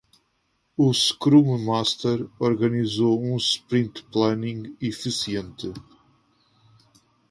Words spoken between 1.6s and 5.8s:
master organizou um sprint planning eficiente.